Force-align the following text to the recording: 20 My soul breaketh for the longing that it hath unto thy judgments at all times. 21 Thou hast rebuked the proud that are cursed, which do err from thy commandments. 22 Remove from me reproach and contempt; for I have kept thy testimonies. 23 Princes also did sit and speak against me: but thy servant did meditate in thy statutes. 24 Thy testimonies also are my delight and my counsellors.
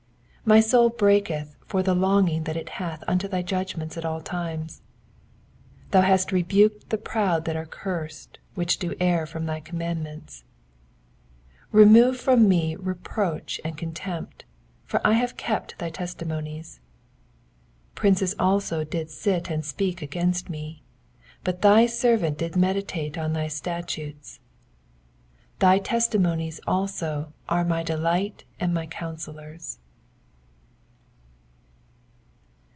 20 0.45 0.57
My 0.57 0.61
soul 0.61 0.89
breaketh 0.89 1.55
for 1.67 1.81
the 1.83 1.93
longing 1.95 2.43
that 2.43 2.57
it 2.57 2.67
hath 2.69 3.03
unto 3.07 3.25
thy 3.27 3.41
judgments 3.43 3.95
at 3.95 4.03
all 4.03 4.19
times. 4.19 4.81
21 5.91 5.91
Thou 5.91 6.01
hast 6.01 6.31
rebuked 6.33 6.89
the 6.89 6.97
proud 6.97 7.45
that 7.45 7.55
are 7.55 7.65
cursed, 7.67 8.37
which 8.55 8.77
do 8.79 8.93
err 8.99 9.25
from 9.27 9.45
thy 9.45 9.59
commandments. 9.61 10.43
22 11.69 11.77
Remove 11.87 12.17
from 12.19 12.49
me 12.49 12.75
reproach 12.75 13.61
and 13.63 13.77
contempt; 13.77 14.43
for 14.83 14.99
I 15.07 15.13
have 15.13 15.37
kept 15.37 15.77
thy 15.79 15.89
testimonies. 15.91 16.81
23 17.95 17.95
Princes 17.95 18.35
also 18.39 18.83
did 18.83 19.09
sit 19.11 19.49
and 19.49 19.63
speak 19.63 20.01
against 20.01 20.49
me: 20.49 20.83
but 21.45 21.61
thy 21.61 21.85
servant 21.85 22.39
did 22.39 22.55
meditate 22.57 23.15
in 23.15 23.31
thy 23.33 23.47
statutes. 23.47 24.39
24 25.59 25.59
Thy 25.59 25.77
testimonies 25.79 26.59
also 26.67 27.31
are 27.47 27.63
my 27.63 27.83
delight 27.83 28.43
and 28.59 28.73
my 28.73 28.85
counsellors. 28.87 29.77